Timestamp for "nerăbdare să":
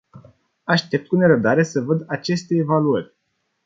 1.15-1.79